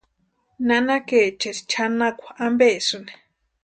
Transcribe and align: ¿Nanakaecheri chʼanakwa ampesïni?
¿Nanakaecheri 0.67 1.61
chʼanakwa 1.69 2.29
ampesïni? 2.45 3.13